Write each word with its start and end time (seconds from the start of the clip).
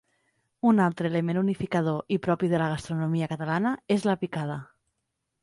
Un 0.69 0.79
altre 0.85 1.11
element 1.13 1.39
unificador 1.41 2.15
i 2.15 2.19
propi 2.29 2.49
de 2.55 2.63
la 2.63 2.71
gastronomia 2.73 3.29
catalana 3.35 3.75
és 3.99 4.09
la 4.13 4.19
picada. 4.25 4.59